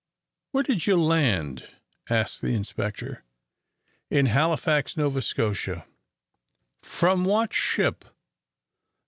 "Where 0.49 0.63
did 0.63 0.87
you 0.87 0.97
land?" 0.97 1.75
asked 2.09 2.41
the 2.41 2.55
inspector. 2.55 3.23
"In 4.09 4.25
Halifax, 4.25 4.97
Nova 4.97 5.21
Scotia." 5.21 5.85
"From 6.81 7.23
what 7.23 7.53
ship?" 7.53 8.05